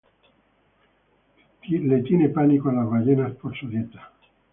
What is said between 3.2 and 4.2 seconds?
por su dieta.